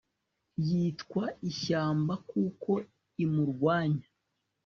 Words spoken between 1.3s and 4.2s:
ishyamba kuko imurwanya